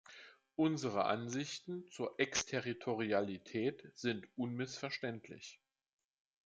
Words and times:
Unsere 0.55 1.05
Ansichten 1.05 1.87
zur 1.91 2.15
Exterritorialität 2.19 3.91
sind 3.93 4.27
unmissverständlich. 4.35 5.61